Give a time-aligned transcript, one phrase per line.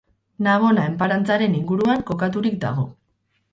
[0.45, 2.91] Navona enparantzaren inguruan kokaturik dago.